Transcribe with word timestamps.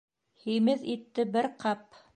Һимеҙ 0.45 0.89
итте 0.95 1.27
бер 1.37 1.51
ҡап. 1.65 2.05